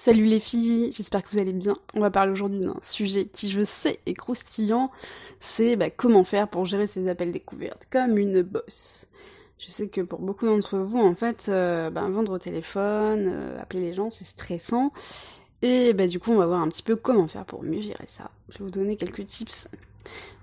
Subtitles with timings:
[0.00, 1.74] Salut les filles, j'espère que vous allez bien.
[1.92, 4.84] On va parler aujourd'hui d'un sujet qui je sais est croustillant,
[5.40, 9.06] c'est bah, comment faire pour gérer ses appels découvertes comme une bosse.
[9.58, 13.60] Je sais que pour beaucoup d'entre vous, en fait, euh, bah, vendre au téléphone, euh,
[13.60, 14.92] appeler les gens, c'est stressant.
[15.62, 18.06] Et bah, du coup, on va voir un petit peu comment faire pour mieux gérer
[18.06, 18.30] ça.
[18.50, 19.66] Je vais vous donner quelques tips.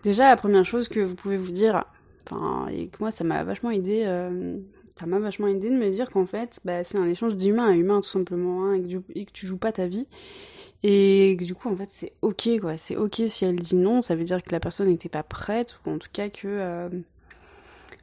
[0.04, 1.86] Déjà, la première chose que vous pouvez vous dire,
[2.26, 4.58] enfin, et que moi, ça m'a vachement aidé, euh,
[4.98, 7.74] ça m'a vachement aidé de me dire qu'en fait, bah, c'est un échange d'humain à
[7.74, 8.76] humain tout simplement, hein,
[9.14, 10.08] et, que tu, joues pas ta vie.
[10.84, 12.78] Et que du coup, en fait, c'est ok, quoi.
[12.78, 15.80] C'est ok si elle dit non, ça veut dire que la personne n'était pas prête,
[15.86, 16.48] ou en tout cas que...
[16.48, 16.90] Euh,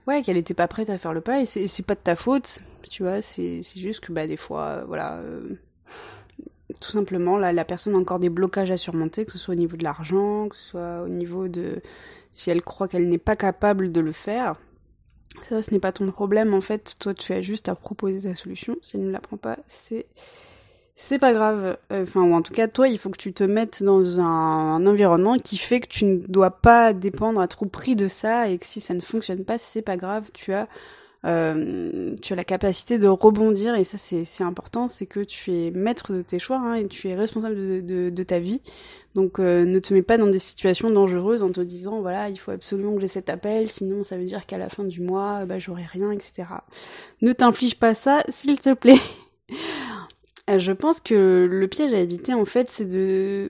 [0.06, 2.60] ouais, qu'elle était pas prête à faire le pas, et c'est pas de ta faute,
[2.90, 5.16] tu vois, c'est juste que, bah, des fois, euh, voilà...
[5.16, 5.58] Euh,
[6.80, 9.58] tout simplement, là, la personne a encore des blocages à surmonter, que ce soit au
[9.58, 11.80] niveau de l'argent, que ce soit au niveau de
[12.32, 14.56] si elle croit qu'elle n'est pas capable de le faire.
[15.42, 16.96] Ça, ce n'est pas ton problème en fait.
[16.98, 18.76] Toi, tu as juste à proposer ta solution.
[18.80, 20.06] Si elle ne l'apprend pas, c'est
[20.96, 21.78] c'est pas grave.
[21.90, 25.36] Enfin, ou en tout cas, toi, il faut que tu te mettes dans un, environnement
[25.36, 28.66] qui fait que tu ne dois pas dépendre à trop prix de ça et que
[28.66, 30.30] si ça ne fonctionne pas, c'est pas grave.
[30.32, 30.68] Tu as
[31.24, 35.70] euh, tu as la capacité de rebondir et ça c'est important, c'est que tu es
[35.70, 38.60] maître de tes choix hein, et tu es responsable de, de, de ta vie.
[39.14, 42.38] Donc euh, ne te mets pas dans des situations dangereuses en te disant voilà il
[42.38, 45.44] faut absolument que j'ai cet appel, sinon ça veut dire qu'à la fin du mois
[45.44, 46.44] bah j'aurai rien, etc.
[47.20, 48.98] Ne t'inflige pas ça s'il te plaît.
[50.58, 53.48] Je pense que le piège à éviter en fait c'est de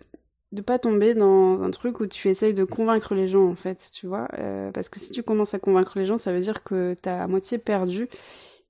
[0.52, 3.90] de pas tomber dans un truc où tu essayes de convaincre les gens en fait,
[3.92, 4.28] tu vois.
[4.38, 7.22] Euh, parce que si tu commences à convaincre les gens, ça veut dire que t'as
[7.22, 8.08] à moitié perdu.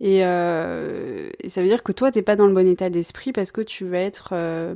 [0.00, 3.32] Et, euh, et, ça veut dire que toi, t'es pas dans le bon état d'esprit
[3.32, 4.30] parce que tu vas être...
[4.32, 4.74] Euh,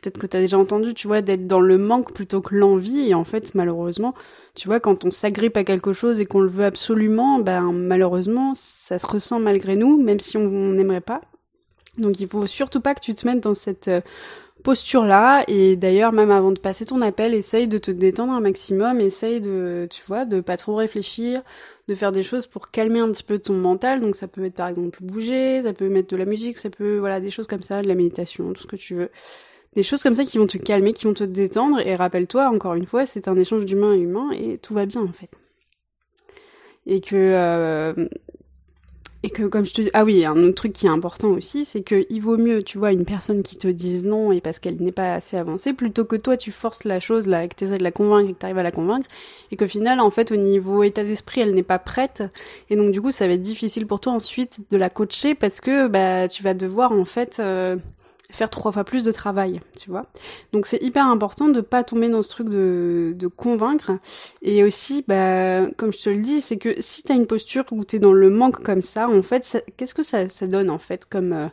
[0.00, 3.10] Peut-être que t'as déjà entendu, tu vois, d'être dans le manque plutôt que l'envie.
[3.10, 4.14] Et en fait, malheureusement,
[4.54, 8.54] tu vois, quand on s'agrippe à quelque chose et qu'on le veut absolument, ben malheureusement,
[8.54, 11.20] ça se ressent malgré nous, même si on n'aimerait pas.
[11.98, 14.00] Donc il faut surtout pas que tu te mettes dans cette euh,
[14.60, 15.44] posture-là.
[15.48, 19.40] Et d'ailleurs, même avant de passer ton appel, essaye de te détendre un maximum, essaye
[19.40, 21.42] de, tu vois, de pas trop réfléchir,
[21.88, 24.00] de faire des choses pour calmer un petit peu ton mental.
[24.00, 26.98] Donc ça peut être par exemple bouger, ça peut mettre de la musique, ça peut,
[26.98, 29.10] voilà, des choses comme ça, de la méditation, tout ce que tu veux.
[29.74, 31.80] Des choses comme ça qui vont te calmer, qui vont te détendre.
[31.86, 35.02] Et rappelle-toi, encore une fois, c'est un échange d'humain à humain et tout va bien
[35.02, 35.30] en fait.
[36.86, 38.08] Et que euh,
[39.22, 41.82] et que comme je te ah oui, un autre truc qui est important aussi, c'est
[41.82, 44.80] que il vaut mieux, tu vois, une personne qui te dise non et parce qu'elle
[44.80, 47.78] n'est pas assez avancée, plutôt que toi tu forces la chose là, que tu essaies
[47.78, 49.08] de la convaincre et que tu arrives à la convaincre,
[49.50, 52.22] et qu'au final, en fait, au niveau état d'esprit, elle n'est pas prête,
[52.70, 55.60] et donc du coup, ça va être difficile pour toi ensuite de la coacher parce
[55.60, 57.76] que bah tu vas devoir en fait euh,
[58.32, 60.02] faire trois fois plus de travail, tu vois.
[60.52, 63.92] Donc c'est hyper important de pas tomber dans ce truc de, de convaincre.
[64.42, 67.84] Et aussi, bah, comme je te le dis, c'est que si t'as une posture où
[67.84, 71.06] t'es dans le manque comme ça, en fait, qu'est-ce que ça, ça donne en fait
[71.06, 71.48] comme euh,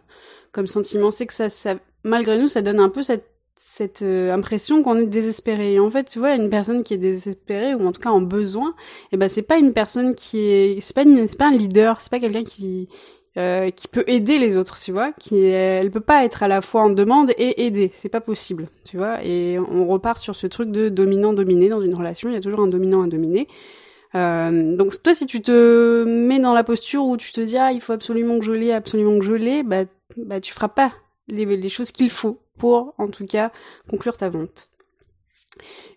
[0.51, 1.11] comme sentiment?
[1.11, 3.37] C'est que ça, ça, malgré nous, ça donne un peu cette
[3.77, 5.73] cette euh, impression qu'on est désespéré.
[5.73, 8.21] Et en fait, tu vois, une personne qui est désespérée ou en tout cas en
[8.21, 8.73] besoin, et
[9.13, 12.09] eh ben c'est pas une personne qui est, c'est pas, c'est pas un leader, c'est
[12.09, 12.89] pas quelqu'un qui
[13.37, 16.61] euh, qui peut aider les autres, tu vois, qui elle peut pas être à la
[16.61, 20.47] fois en demande et aider, c'est pas possible, tu vois, et on repart sur ce
[20.47, 23.47] truc de dominant dominé dans une relation, il y a toujours un dominant à dominer.
[24.15, 27.73] Euh, donc toi si tu te mets dans la posture où tu te dis ah
[27.73, 29.83] il faut absolument que je l'ai, absolument que je l'ai, bah
[30.15, 30.93] bah tu feras pas
[31.27, 33.51] les, les choses qu'il faut pour en tout cas
[33.89, 34.69] conclure ta vente.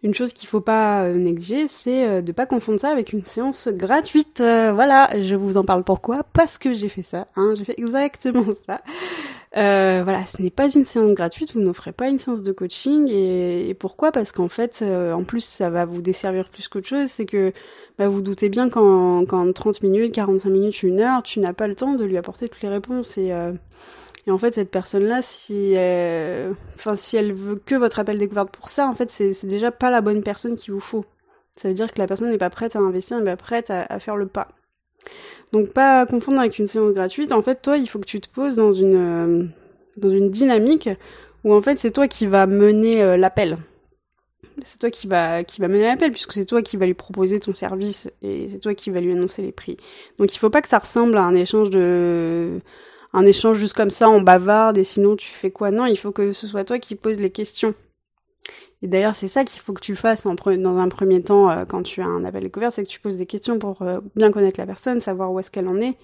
[0.03, 3.23] Une chose qu'il faut pas euh, négliger, c'est euh, de pas confondre ça avec une
[3.23, 4.41] séance gratuite.
[4.41, 6.23] Euh, voilà, je vous en parle pourquoi?
[6.33, 7.27] Parce que j'ai fait ça.
[7.37, 8.81] Hein, j'ai fait exactement ça.
[9.55, 13.09] Voilà, ce n'est pas une séance gratuite, vous n'offrez pas une séance de coaching.
[13.11, 14.13] Et, pourquoi?
[14.13, 17.09] Parce qu'en fait, en plus, ça va vous desservir plus qu'autre chose.
[17.09, 17.53] C'est que
[17.99, 21.75] bah, vous doutez bien qu'en 30 minutes, 45 minutes, une heure, tu n'as pas le
[21.75, 23.19] temps de lui apporter toutes les réponses.
[23.19, 23.33] Et
[24.27, 26.55] et en fait, cette personne-là, si, elle...
[26.77, 29.91] enfin, si elle veut que votre appel découverte pour ça, en fait, c'est déjà pas
[29.91, 31.05] la bonne personne qu'il vous faut.
[31.57, 33.99] Ça veut dire que la personne n'est pas prête à investir, n'est pas prête à,
[33.99, 34.49] faire le pas.
[35.53, 37.33] Donc, pas confondre avec une séance gratuite.
[37.33, 39.45] En fait, toi, il faut que tu te poses dans une, euh,
[39.97, 40.89] dans une dynamique
[41.45, 43.57] où, en fait, c'est toi qui va mener euh, l'appel.
[44.65, 47.41] C'est toi qui va, qui va mener l'appel, puisque c'est toi qui va lui proposer
[47.41, 49.77] ton service et c'est toi qui va lui annoncer les prix.
[50.19, 52.61] Donc, il faut pas que ça ressemble à un échange de,
[53.13, 56.13] un échange juste comme ça, on bavarde et sinon tu fais quoi Non, il faut
[56.13, 57.75] que ce soit toi qui poses les questions.
[58.83, 61.65] Et d'ailleurs, c'est ça qu'il faut que tu fasses en dans un premier temps euh,
[61.65, 64.31] quand tu as un appel découvert, c'est que tu poses des questions pour euh, bien
[64.31, 65.97] connaître la personne, savoir où est-ce qu'elle en est,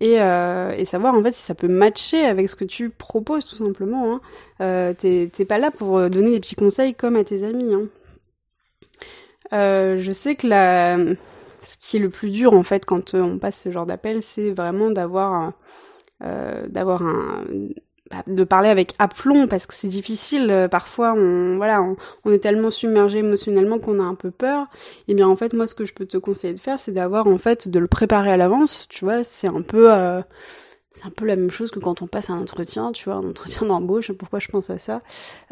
[0.00, 3.46] et, euh, et, savoir en fait si ça peut matcher avec ce que tu proposes
[3.46, 4.20] tout simplement.
[4.58, 4.94] Hein.
[4.94, 7.74] T'es pas là pour donner des petits conseils comme à tes amis.
[7.74, 7.88] Hein.
[9.98, 10.96] je sais que la...
[10.96, 14.50] ce qui est le plus dur en fait quand on passe ce genre d'appel, c'est
[14.50, 15.52] vraiment d'avoir
[16.22, 17.44] euh, d'avoir un,
[18.26, 21.82] de parler avec aplomb parce que c'est difficile euh, parfois on voilà
[22.24, 24.66] on, est tellement submergé émotionnellement qu'on a un peu peur.
[25.08, 27.26] Et bien en fait moi ce que je peux te conseiller de faire c'est d'avoir
[27.26, 29.24] en fait de le préparer à l'avance tu vois.
[29.24, 30.20] C'est un peu euh,
[30.92, 33.28] c'est un peu la même chose que quand on passe un entretien tu vois un
[33.28, 35.00] entretien d'embauche pourquoi je pense à ça.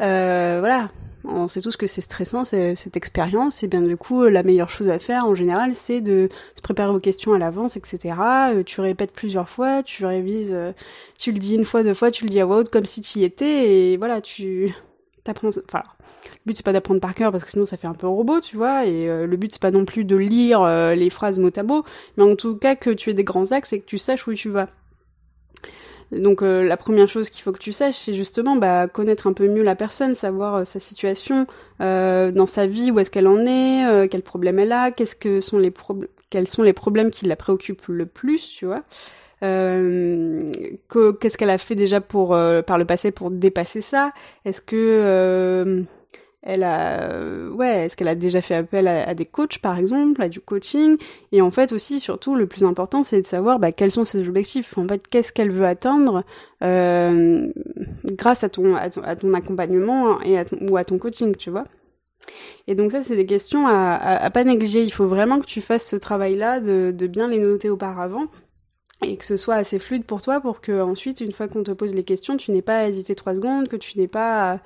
[0.01, 0.89] Euh, voilà
[1.25, 4.89] on sait tous que c'est stressant cette expérience et bien du coup la meilleure chose
[4.89, 8.15] à faire en général c'est de se préparer vos questions à l'avance etc
[8.51, 10.73] euh, tu répètes plusieurs fois tu révises euh,
[11.17, 13.01] tu le dis une fois deux fois tu le dis à voix haute comme si
[13.01, 14.73] tu y étais et voilà tu
[15.23, 15.83] t'apprends enfin
[16.23, 18.41] le but c'est pas d'apprendre par cœur parce que sinon ça fait un peu robot
[18.41, 20.65] tu vois et euh, le but c'est pas non plus de lire
[20.95, 21.83] les phrases mot à mot
[22.17, 24.33] mais en tout cas que tu aies des grands axes et que tu saches où
[24.33, 24.67] tu vas
[26.19, 29.33] donc euh, la première chose qu'il faut que tu saches, c'est justement bah, connaître un
[29.33, 31.47] peu mieux la personne, savoir euh, sa situation
[31.81, 35.41] euh, dans sa vie, où est-ce qu'elle en est, quels problèmes elle a, qu'est-ce que
[35.41, 35.73] sont les
[36.29, 38.83] quels sont les problèmes qui la préoccupent le plus, tu vois.
[39.41, 42.29] qu'est-ce qu'elle a fait déjà pour
[42.65, 44.11] par le passé pour dépasser ça?
[44.45, 45.85] Est-ce que
[46.43, 50.21] elle a euh, ouais est-ce qu'elle a déjà fait appel à, des coachs par exemple
[50.21, 50.97] à du coaching?
[51.31, 54.27] Et en fait aussi surtout le plus important c'est de savoir bah, quels sont ses
[54.27, 54.77] objectifs.
[54.77, 56.23] En fait qu'est-ce qu'elle veut atteindre
[56.63, 57.47] euh,
[58.05, 60.37] grâce à ton, à ton, accompagnement et
[60.69, 61.63] ou à ton coaching tu vois?
[62.67, 64.83] Et donc ça c'est des questions à, à, pas négliger.
[64.83, 68.27] Il faut vraiment que tu fasses ce travail là de, de bien les noter auparavant
[69.01, 71.71] et que ce soit assez fluide pour toi pour que ensuite une fois qu'on te
[71.71, 74.59] pose les questions tu n'aies pas à hésiter trois secondes que tu n'aies pas à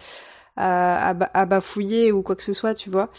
[0.58, 3.10] à, à, bafouiller ou quoi que ce soit, tu vois.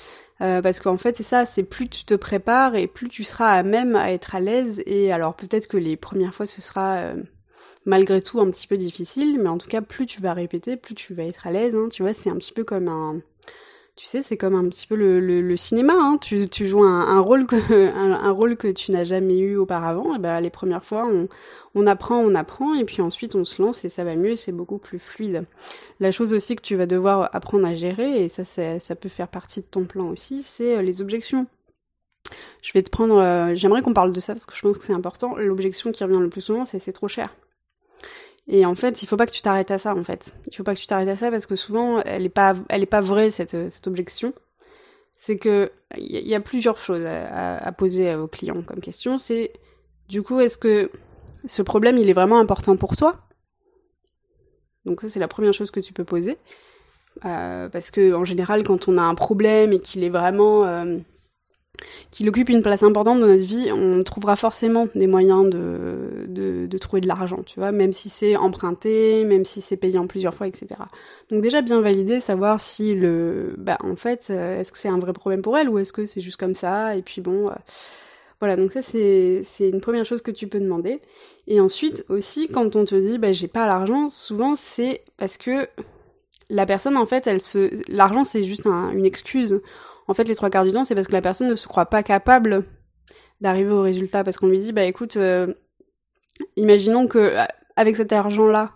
[0.40, 3.50] Euh, parce qu'en fait, c'est ça, c'est plus tu te prépares et plus tu seras
[3.50, 4.82] à même à être à l'aise.
[4.86, 7.14] Et alors peut-être que les premières fois, ce sera euh,
[7.86, 10.94] malgré tout un petit peu difficile, mais en tout cas, plus tu vas répéter, plus
[10.94, 11.74] tu vas être à l'aise.
[11.74, 13.20] Hein, tu vois, c'est un petit peu comme un
[13.98, 15.92] tu sais, c'est comme un petit peu le, cinéma.
[15.92, 16.18] Hein.
[16.20, 17.56] Tu, joues un, rôle que,
[17.96, 20.14] un, rôle que tu n'as jamais eu auparavant.
[20.14, 21.26] Et ben, les premières fois, on,
[21.74, 24.52] on apprend, on apprend, et puis ensuite on se lance et ça va mieux, c'est
[24.52, 25.44] beaucoup plus fluide.
[25.98, 29.26] La chose aussi que tu vas devoir apprendre à gérer, et ça, ça peut faire
[29.26, 31.48] partie de ton plan aussi, c'est euh, les objections.
[32.62, 34.84] Je vais te prendre, euh, j'aimerais qu'on parle de ça parce que je pense que
[34.84, 35.36] c'est important.
[35.36, 37.34] L'objection qui revient le plus souvent, c'est c'est trop cher.
[38.48, 40.34] Et en fait, il faut pas que tu t'arrêtes à ça, en fait.
[40.46, 42.82] Il faut pas que tu t'arrêtes à ça parce que souvent, elle est pas, elle
[42.82, 44.32] est pas vraie, cette, cette objection.
[45.16, 49.18] C'est que, il y, a plusieurs choses à, à, poser aux clients comme question.
[49.18, 49.52] C'est,
[50.08, 50.90] du coup, est-ce que
[51.44, 53.18] ce problème, il est vraiment important pour toi?
[54.84, 56.38] Donc ça, c'est la première chose que tu peux poser.
[57.24, 60.98] Euh, parce que, en général, quand on a un problème et qu'il est vraiment, euh,
[62.10, 67.00] qu'il occupe une place importante dans notre vie, on trouvera forcément des moyens de, trouver
[67.00, 70.46] de l'argent, tu vois, même si c'est emprunté, même si c'est payé en plusieurs fois,
[70.46, 70.66] etc.
[71.30, 74.98] Donc déjà bien valider, savoir si le, bah en fait, euh, est-ce que c'est un
[74.98, 77.54] vrai problème pour elle ou est-ce que c'est juste comme ça et puis bon, euh,
[78.40, 78.56] voilà.
[78.56, 81.00] Donc ça c'est c'est une première chose que tu peux demander.
[81.46, 85.68] Et ensuite aussi quand on te dit bah j'ai pas l'argent, souvent c'est parce que
[86.50, 89.60] la personne en fait elle se, l'argent c'est juste une excuse
[90.08, 91.86] en fait, les trois quarts du temps, c'est parce que la personne ne se croit
[91.86, 92.64] pas capable
[93.40, 94.24] d'arriver au résultat.
[94.24, 95.52] Parce qu'on lui dit, bah écoute, euh,
[96.56, 97.44] imaginons que euh,
[97.76, 98.72] avec cet argent-là,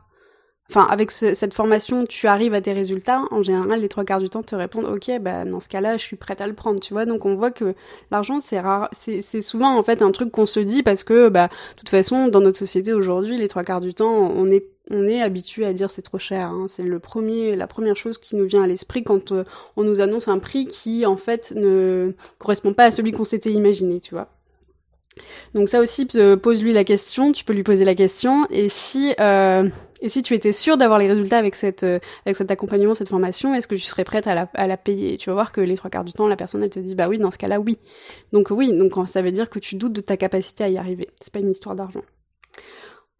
[0.72, 3.22] enfin avec cette formation, tu arrives à tes résultats.
[3.30, 6.02] En général, les trois quarts du temps te répondent, ok, bah dans ce cas-là, je
[6.02, 7.04] suis prête à le prendre, tu vois.
[7.04, 7.74] Donc on voit que
[8.10, 11.48] l'argent, c'est rare, c'est souvent en fait un truc qu'on se dit parce que, bah,
[11.48, 15.06] de toute façon, dans notre société aujourd'hui, les trois quarts du temps, on est on
[15.06, 16.48] est habitué à dire c'est trop cher.
[16.48, 16.66] Hein.
[16.68, 19.44] C'est le premier, la première chose qui nous vient à l'esprit quand euh,
[19.76, 23.52] on nous annonce un prix qui en fait ne correspond pas à celui qu'on s'était
[23.52, 24.28] imaginé, tu vois.
[25.54, 29.14] Donc ça aussi, euh, pose-lui la question, tu peux lui poser la question, et si
[29.20, 29.68] euh,
[30.02, 33.54] et si tu étais sûr d'avoir les résultats avec cette avec cet accompagnement, cette formation,
[33.54, 35.16] est-ce que tu serais prête à la, payer?
[35.16, 37.08] Tu vas voir que les trois quarts du temps, la personne elle te dit bah
[37.08, 37.78] oui, dans ce cas-là oui.
[38.32, 41.08] Donc oui, donc ça veut dire que tu doutes de ta capacité à y arriver.
[41.20, 42.02] C'est pas une histoire d'argent.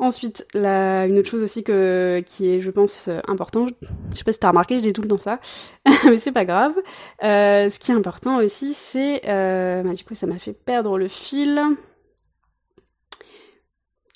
[0.03, 3.69] Ensuite, une autre chose aussi que, qui est, je pense, euh, important,
[4.11, 5.39] je sais pas si t'as remarqué, je dis tout le temps ça,
[6.07, 6.75] mais c'est pas grave.
[7.23, 10.99] Euh, ce qui est important aussi, c'est, euh, bah, du coup, ça m'a fait perdre
[10.99, 11.63] le fil.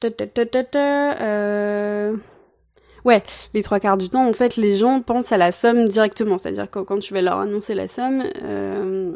[0.04, 2.16] Euh...
[3.06, 3.22] Ouais,
[3.54, 6.38] les trois quarts du temps, en fait, les gens pensent à la somme directement.
[6.38, 9.14] C'est-à-dire que quand tu vas leur annoncer la somme, euh,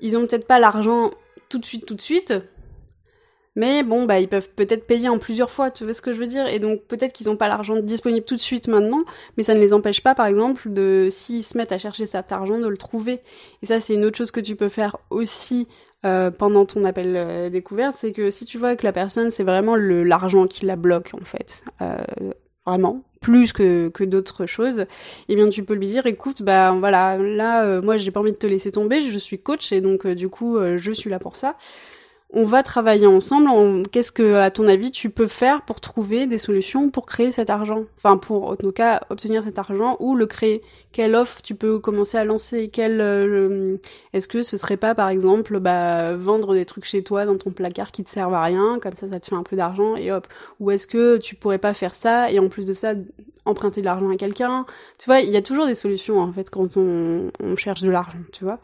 [0.00, 1.10] ils ont peut-être pas l'argent
[1.50, 2.32] tout de suite, tout de suite,
[3.54, 6.18] mais bon, bah, ils peuvent peut-être payer en plusieurs fois, tu vois ce que je
[6.18, 6.46] veux dire?
[6.46, 9.04] Et donc, peut-être qu'ils n'ont pas l'argent disponible tout de suite maintenant,
[9.36, 12.32] mais ça ne les empêche pas, par exemple, de, s'ils se mettent à chercher cet
[12.32, 13.20] argent, de le trouver.
[13.62, 15.68] Et ça, c'est une autre chose que tu peux faire aussi
[16.06, 19.44] euh, pendant ton appel euh, découverte, c'est que si tu vois que la personne, c'est
[19.44, 21.62] vraiment l'argent qui la bloque, en fait,
[22.66, 24.84] vraiment, plus que, que d'autres choses,
[25.28, 28.36] eh bien tu peux lui dire écoute bah voilà là moi j'ai pas envie de
[28.36, 31.56] te laisser tomber je suis coach et donc du coup je suis là pour ça
[32.32, 33.88] on va travailler ensemble.
[33.90, 37.50] Qu'est-ce que, à ton avis, tu peux faire pour trouver des solutions pour créer cet
[37.50, 37.84] argent?
[37.96, 40.62] Enfin, pour, en tout cas, obtenir cet argent ou le créer.
[40.92, 42.68] Quelle offre tu peux commencer à lancer?
[42.68, 43.76] Quelle, euh,
[44.12, 47.52] Est-ce que ce serait pas, par exemple, bah, vendre des trucs chez toi dans ton
[47.52, 50.10] placard qui te servent à rien, comme ça, ça te fait un peu d'argent et
[50.10, 50.26] hop.
[50.58, 52.94] Ou est-ce que tu pourrais pas faire ça et en plus de ça,
[53.44, 54.66] emprunter de l'argent à quelqu'un?
[54.98, 57.90] Tu vois, il y a toujours des solutions en fait quand on, on cherche de
[57.90, 58.58] l'argent, tu vois?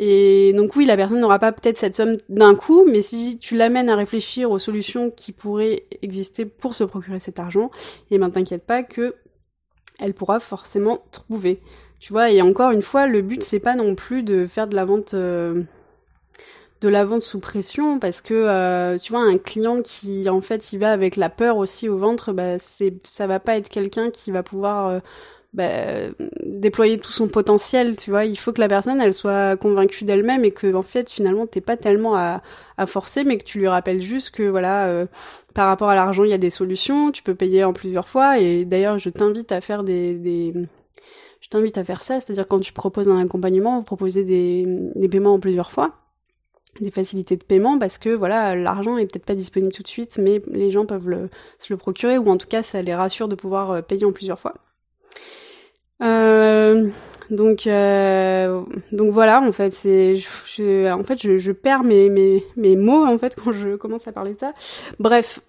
[0.00, 3.56] Et donc oui, la personne n'aura pas peut-être cette somme d'un coup, mais si tu
[3.56, 7.72] l'amènes à réfléchir aux solutions qui pourraient exister pour se procurer cet argent,
[8.10, 9.16] et eh ben t'inquiète pas que
[9.98, 11.60] elle pourra forcément trouver.
[11.98, 14.76] Tu vois, et encore une fois, le but c'est pas non plus de faire de
[14.76, 15.64] la vente euh,
[16.80, 20.72] de la vente sous pression parce que euh, tu vois un client qui en fait
[20.72, 24.10] il va avec la peur aussi au ventre, bah c'est ça va pas être quelqu'un
[24.10, 25.00] qui va pouvoir euh,
[25.54, 25.66] bah,
[26.44, 28.24] déployer tout son potentiel, tu vois.
[28.24, 31.60] Il faut que la personne, elle soit convaincue d'elle-même et que, en fait, finalement, t'es
[31.60, 32.42] pas tellement à,
[32.86, 35.06] forcer, mais que tu lui rappelles juste que, voilà, euh,
[35.54, 38.38] par rapport à l'argent, il y a des solutions, tu peux payer en plusieurs fois.
[38.38, 40.52] Et d'ailleurs, je t'invite à faire des, des...
[41.40, 44.64] je t'invite à faire ça, c'est-à-dire quand tu proposes un accompagnement, proposer des,
[44.94, 45.94] des paiements en plusieurs fois
[46.80, 50.18] des facilités de paiement parce que voilà l'argent est peut-être pas disponible tout de suite
[50.22, 51.28] mais les gens peuvent le,
[51.58, 54.12] se le procurer ou en tout cas ça les rassure de pouvoir euh, payer en
[54.12, 54.54] plusieurs fois
[56.02, 56.88] euh,
[57.30, 58.62] donc, euh,
[58.92, 63.04] donc voilà, en fait, c'est, je, en fait, je, je perds mes, mes, mes mots
[63.04, 64.52] en fait quand je commence à parler de ça.
[64.98, 65.40] Bref,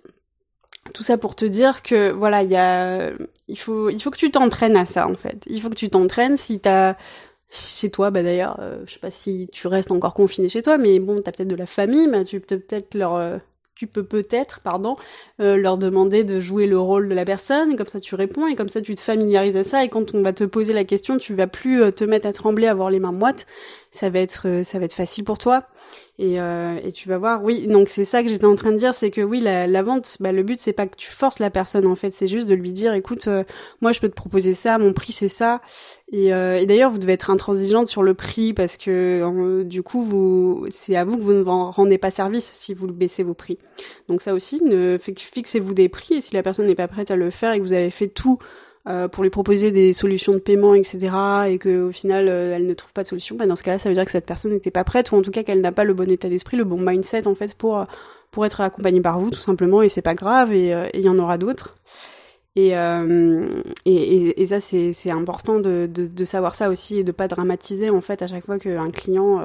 [0.93, 3.11] tout ça pour te dire que voilà, il y a,
[3.47, 5.43] il faut, il faut que tu t'entraînes à ça en fait.
[5.47, 6.95] Il faut que tu t'entraînes si t'as
[7.51, 10.77] chez toi, bah d'ailleurs, euh, je sais pas si tu restes encore confiné chez toi,
[10.77, 13.37] mais bon, t'as peut-être de la famille, bah tu peux peut-être leur euh,
[13.79, 14.97] tu peux peut-être, pardon,
[15.39, 18.45] euh, leur demander de jouer le rôle de la personne, et comme ça tu réponds,
[18.45, 20.83] et comme ça tu te familiarises à ça, et quand on va te poser la
[20.83, 23.47] question, tu vas plus euh, te mettre à trembler, à avoir les mains moites,
[23.91, 25.63] ça va être, euh, ça va être facile pour toi.
[26.21, 28.77] Et, euh, et tu vas voir, oui, donc c'est ça que j'étais en train de
[28.77, 31.39] dire, c'est que oui, la, la vente, bah, le but c'est pas que tu forces
[31.39, 33.45] la personne en fait, c'est juste de lui dire, écoute, euh,
[33.79, 35.61] moi je peux te proposer ça, mon prix c'est ça.
[36.11, 40.03] Et, euh, et d'ailleurs, vous devez être intransigeante sur le prix parce que du coup,
[40.03, 43.57] vous, c'est à vous que vous ne rendez pas service si vous baissez vos prix.
[44.09, 47.15] Donc ça aussi, ne fixez-vous des prix et si la personne n'est pas prête à
[47.15, 48.39] le faire et que vous avez fait tout
[48.87, 50.97] euh, pour lui proposer des solutions de paiement, etc.,
[51.49, 53.89] et qu'au final euh, elle ne trouve pas de solution, bah, dans ce cas-là, ça
[53.89, 55.83] veut dire que cette personne n'était pas prête, ou en tout cas qu'elle n'a pas
[55.83, 57.85] le bon état d'esprit, le bon mindset en fait pour
[58.31, 61.09] pour être accompagnée par vous, tout simplement, et c'est pas grave, et euh, il y
[61.09, 61.75] en aura d'autres.
[62.55, 62.73] Et,
[63.85, 67.89] et, et, ça, c'est important de, de, de, savoir ça aussi et de pas dramatiser
[67.89, 69.39] en fait à chaque fois qu'un client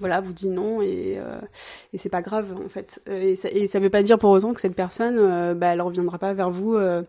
[0.00, 1.40] voilà, vous dit non et, euh,
[1.92, 3.00] et c'est pas grave en fait.
[3.06, 5.82] Et ça, et ça veut pas dire pour autant que cette personne, euh, bah, elle
[5.82, 7.02] reviendra pas vers vous euh,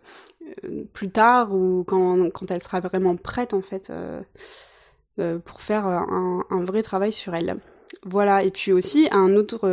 [0.93, 3.91] plus tard ou quand, quand elle sera vraiment prête en fait
[5.45, 7.57] pour faire un, un, vrai travail sur elle.
[8.03, 9.65] Voilà, et puis aussi un autre,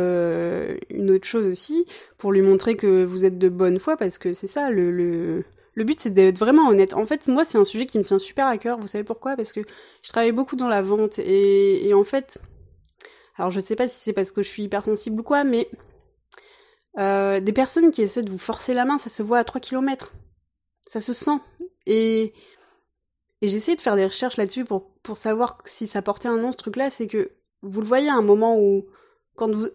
[0.89, 1.85] une autre chose aussi
[2.17, 5.43] pour lui montrer que vous êtes de bonne foi parce que c'est ça le, le
[5.79, 6.93] le but c'est d'être vraiment honnête.
[6.93, 8.77] En fait, moi c'est un sujet qui me tient super à cœur.
[8.79, 9.37] Vous savez pourquoi?
[9.37, 9.61] Parce que
[10.03, 12.39] je travaille beaucoup dans la vente et, et en fait,
[13.39, 15.69] alors je sais pas si c'est parce que je suis hypersensible ou quoi, mais
[16.97, 19.61] euh, des personnes qui essaient de vous forcer la main, ça se voit à 3
[19.61, 20.11] km.
[20.85, 21.39] Ça se sent.
[21.85, 22.33] Et,
[23.41, 26.51] et j'essaie de faire des recherches là-dessus pour, pour savoir si ça portait un nom
[26.51, 27.31] ce truc-là, c'est que
[27.61, 28.85] vous le voyez à un moment où
[29.37, 29.69] quand vous,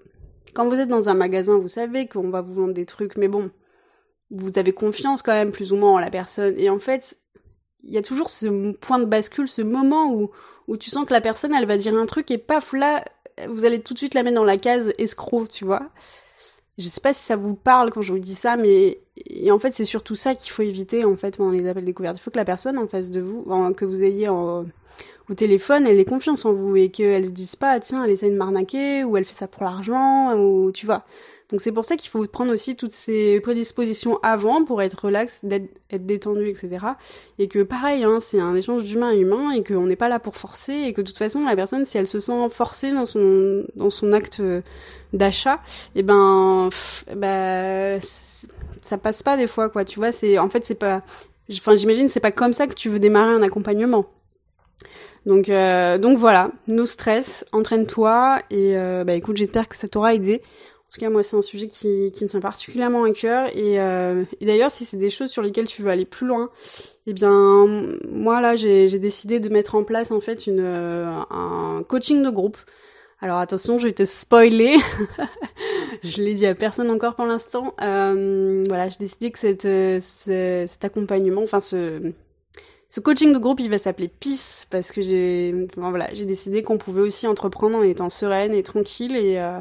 [0.53, 3.29] quand vous êtes dans un magasin, vous savez qu'on va vous vendre des trucs, mais
[3.29, 3.51] bon,
[4.31, 6.55] vous avez confiance quand même plus ou moins en la personne.
[6.59, 7.19] Et en fait,
[7.83, 10.31] il y a toujours ce point de bascule, ce moment où,
[10.69, 13.03] où tu sens que la personne, elle va dire un truc et paf, là,
[13.49, 15.91] vous allez tout de suite la mettre dans la case escroc, tu vois.
[16.79, 19.61] Je sais pas si ça vous parle quand je vous dis ça, mais et en
[19.61, 22.19] fait c'est surtout ça qu'il faut éviter en fait pendant les appels découvertes.
[22.19, 24.65] Il faut que la personne en face de vous, que vous ayez au
[25.37, 28.37] téléphone, elle ait confiance en vous et qu'elle se dise pas tiens elle essaie de
[28.37, 31.05] m'arnaquer ou elle fait ça pour l'argent ou tu vois.
[31.55, 35.45] Donc c'est pour ça qu'il faut prendre aussi toutes ces prédispositions avant pour être relax,
[35.45, 36.85] être détendu, etc.
[37.39, 40.19] Et que pareil, hein, c'est un échange d'humain à humain et qu'on n'est pas là
[40.19, 43.07] pour forcer et que de toute façon la personne, si elle se sent forcée dans
[43.07, 44.43] son dans son acte
[45.13, 45.61] d'achat,
[45.95, 46.71] et eh ben,
[47.15, 49.85] bah, ça passe pas des fois quoi.
[49.85, 51.03] Tu vois, c'est en fait c'est pas,
[51.53, 54.07] enfin j'imagine c'est pas comme ça que tu veux démarrer un accompagnement.
[55.27, 60.15] Donc, euh, donc voilà, no stress, entraîne-toi et euh, bah écoute, j'espère que ça t'aura
[60.15, 60.43] aidé.
[60.95, 63.49] En tout cas, moi, c'est un sujet qui, qui me tient particulièrement à cœur.
[63.49, 66.51] Et, euh, et d'ailleurs, si c'est des choses sur lesquelles tu veux aller plus loin,
[67.09, 67.67] eh bien,
[68.09, 72.31] moi, là, j'ai décidé de mettre en place, en fait, une, euh, un coaching de
[72.31, 72.59] groupe.
[73.21, 74.77] Alors attention, je vais te spoiler.
[76.05, 77.75] je l'ai dit à personne encore pour l'instant.
[77.83, 79.67] Euh, voilà, j'ai décidé que cette,
[80.01, 82.13] cet accompagnement, enfin ce,
[82.95, 86.79] Ce coaching de groupe, il va s'appeler Peace parce que j'ai, voilà, j'ai décidé qu'on
[86.79, 89.59] pouvait aussi entreprendre en étant sereine et tranquille et, euh,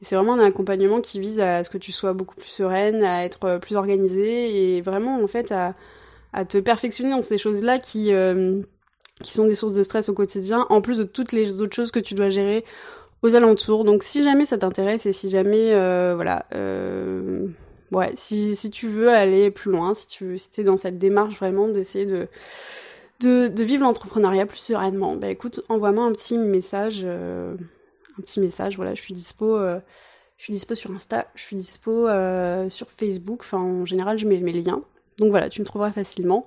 [0.00, 3.24] c'est vraiment un accompagnement qui vise à ce que tu sois beaucoup plus sereine, à
[3.24, 8.60] être plus organisée et vraiment en fait à, te perfectionner dans ces choses-là qui euh,
[9.22, 11.92] qui sont des sources de stress au quotidien, en plus de toutes les autres choses
[11.92, 12.64] que tu dois gérer
[13.22, 13.84] aux alentours.
[13.84, 17.46] Donc si jamais ça t'intéresse et si jamais euh, voilà euh,
[17.92, 21.36] ouais, si, si tu veux aller plus loin, si tu si es dans cette démarche
[21.36, 22.26] vraiment d'essayer de,
[23.20, 27.54] de, de vivre l'entrepreneuriat plus sereinement, bah écoute, envoie-moi un petit message, euh,
[28.18, 29.78] un petit message, voilà, je suis dispo, euh,
[30.38, 34.26] je suis dispo sur Insta, je suis dispo euh, sur Facebook, enfin en général je
[34.26, 34.82] mets mes liens,
[35.18, 36.46] donc voilà, tu me trouveras facilement.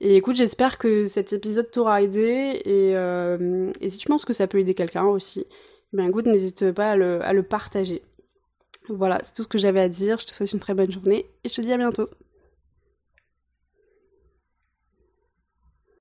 [0.00, 2.90] Et écoute, j'espère que cet épisode t'aura aidé et,
[3.80, 5.46] et si tu penses que ça peut aider quelqu'un aussi,
[5.92, 8.02] ben écoute, n'hésite pas à le, à le partager.
[8.88, 10.18] Voilà, c'est tout ce que j'avais à dire.
[10.18, 12.08] Je te souhaite une très bonne journée et je te dis à bientôt.